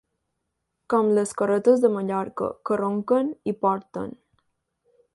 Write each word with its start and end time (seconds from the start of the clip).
Com 0.93 1.11
les 1.17 1.33
carretes 1.41 1.85
de 1.85 1.93
Mallorca, 1.97 2.49
que 2.71 2.81
ronquen 2.83 3.33
i 3.53 3.57
porten. 3.67 4.21